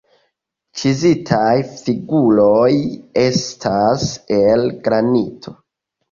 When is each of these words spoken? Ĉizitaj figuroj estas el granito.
Ĉizitaj 0.81 1.57
figuroj 1.81 2.69
estas 3.25 4.07
el 4.39 4.65
granito. 4.89 5.55